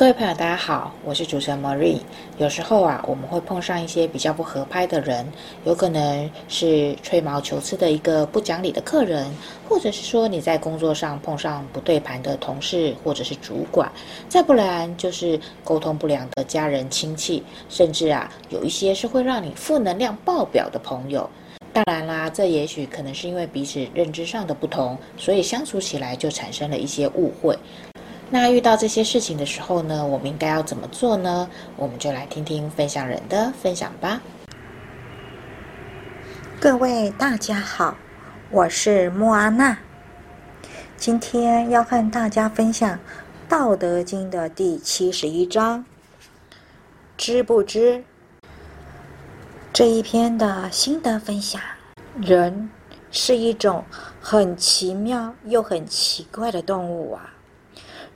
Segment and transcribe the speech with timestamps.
[0.00, 1.98] 各位朋友，大家好，我是主持人 Marie。
[2.38, 5.30] 有时候啊，我们会碰上一些比较不合拍的人，
[5.64, 9.30] 有可能是吹毛求疵的一个不讲理的客人，
[9.68, 13.92] 或者是说你在工作上碰上不对盘的同事或者是主管，
[14.26, 21.28] 再不然就是沟通不良的家人亲戚，甚至啊，有一些是会让你负能量爆表的朋友。
[21.74, 27.54] 当然啦，这也许可能是因为彼此认知上的不同，所以相处起来就产生了一些误会。
[28.32, 31.50] 那遇到这些事情的时候呢，我们应该要怎么做呢？
[31.76, 34.20] 我们就来听听分享人的分享吧。
[36.60, 37.96] 各位大家好，
[38.50, 39.76] 我是莫阿娜，
[40.96, 42.96] 今天要和大家分享
[43.48, 45.84] 《道德经》的第七十一章
[47.18, 48.04] “知不知”
[49.74, 51.60] 这一篇的心得分享。
[52.20, 52.70] 人
[53.10, 53.84] 是一种
[54.20, 57.28] 很奇妙又很奇怪的动物啊。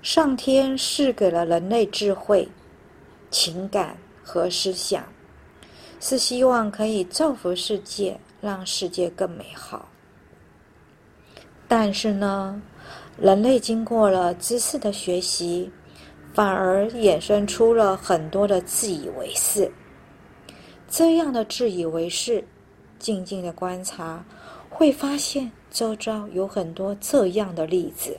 [0.04, 2.46] 上天赐给了人类智慧、
[3.30, 5.02] 情感和思想，
[5.98, 9.88] 是希望可以造福世界，让世界更美好。
[11.66, 12.60] 但是呢，
[13.18, 15.72] 人类经过了知识的学习，
[16.34, 19.72] 反而衍生出了很多的自以为是。
[20.86, 22.46] 这样的自以为是，
[22.98, 24.22] 静静的观察，
[24.68, 28.14] 会发现周遭有很多这样的例子。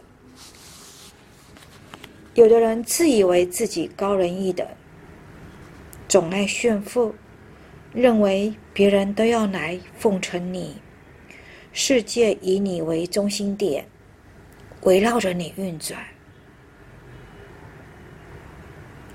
[2.36, 4.68] 有的人自以为自己高人一等，
[6.06, 7.16] 总爱炫富，
[7.94, 10.76] 认为别人都要来奉承你，
[11.72, 13.86] 世界以你为中心点，
[14.82, 15.98] 围绕着你运转，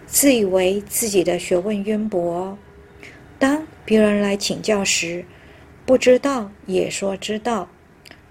[0.07, 2.57] 自以为自己的学问渊博，
[3.39, 5.23] 当别人来请教时，
[5.85, 7.69] 不知道也说知道，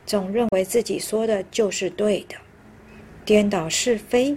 [0.08, 2.36] 总认为自己说的就是对的，
[3.24, 4.36] 颠倒是非。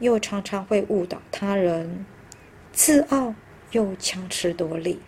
[0.00, 2.04] 又常常会误导他人，
[2.72, 3.34] 自傲
[3.72, 4.98] 又强词夺理。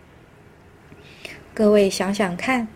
[1.53, 2.67] 各位想想看，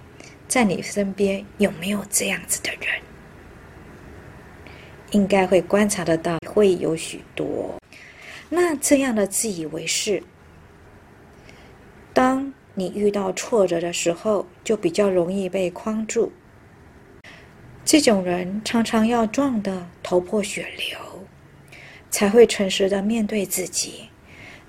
[0.48, 3.02] 在你身边有没有这样子的人？
[5.12, 7.80] 应该会观察得到，会有许多。
[8.50, 10.22] 那这样的自以为是，
[12.14, 16.32] 当你遇到挫折的时候，就比较容易被框住。
[17.86, 20.98] 这种人常常要撞得头破血流。
[22.10, 24.10] 才会诚实的面对自己，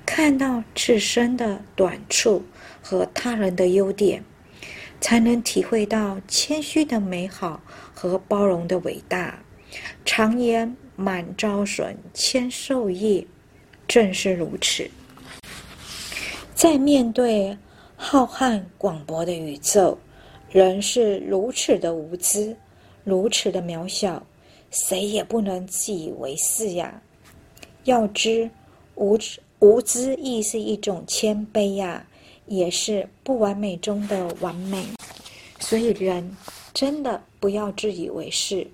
[0.05, 2.43] 看到自身的短处
[2.83, 4.23] 和他人的优点，
[5.01, 7.61] 才能体会到谦虚的美好
[7.95, 9.39] 和包容的伟大。
[10.05, 13.27] 常言“满招损，谦受益”，
[13.87, 14.91] 正是如此。
[16.55, 17.57] 在面对
[17.97, 19.97] 浩瀚广博的宇宙，
[20.51, 22.57] 人是如此的无知，
[23.05, 24.27] 如此的渺小，
[24.71, 27.01] 谁也不能自以为是呀。
[27.85, 28.51] 要知
[28.95, 32.05] 无知无知亦是一种谦卑呀、
[32.47, 34.87] 也是不完美中的完美。
[35.59, 36.37] 所以人
[36.73, 38.67] 真的不要自以为是，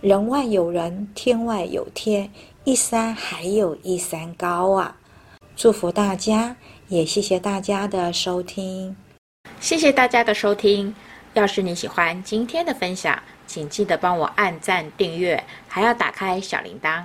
[0.00, 2.30] 人外有人，天外有天，
[2.64, 4.96] 一山还有一山高啊！
[5.56, 6.54] 祝福大家，
[6.88, 8.94] 也谢谢大家的收听。
[9.58, 10.94] 谢谢大家的收听。
[11.32, 17.04] 要是你喜欢今天的分享，请记得帮我按赞、订阅，还要打开小铃铛。